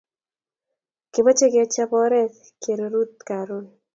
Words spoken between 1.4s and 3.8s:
kechap oret karerut karon